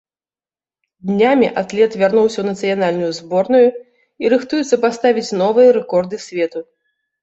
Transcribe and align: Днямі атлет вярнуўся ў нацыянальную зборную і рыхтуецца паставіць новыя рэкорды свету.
Днямі 1.09 1.47
атлет 1.63 1.91
вярнуўся 2.05 2.37
ў 2.43 2.57
нацыянальную 2.57 3.11
зборную 3.21 3.63
і 4.25 4.35
рыхтуецца 4.37 4.83
паставіць 4.91 5.35
новыя 5.47 5.69
рэкорды 5.81 6.27
свету. 6.31 6.59